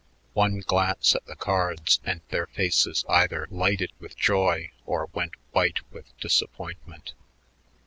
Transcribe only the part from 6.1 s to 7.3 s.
disappointment.